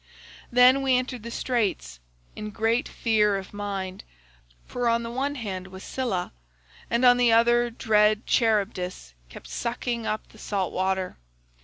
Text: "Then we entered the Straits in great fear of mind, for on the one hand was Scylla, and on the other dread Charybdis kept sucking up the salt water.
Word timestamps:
"Then 0.51 0.81
we 0.81 0.97
entered 0.97 1.21
the 1.21 1.29
Straits 1.29 1.99
in 2.35 2.49
great 2.49 2.89
fear 2.89 3.37
of 3.37 3.53
mind, 3.53 4.03
for 4.65 4.89
on 4.89 5.03
the 5.03 5.11
one 5.11 5.35
hand 5.35 5.67
was 5.67 5.83
Scylla, 5.83 6.33
and 6.89 7.05
on 7.05 7.17
the 7.17 7.31
other 7.31 7.69
dread 7.69 8.25
Charybdis 8.25 9.13
kept 9.29 9.47
sucking 9.47 10.07
up 10.07 10.29
the 10.29 10.39
salt 10.39 10.73
water. 10.73 11.17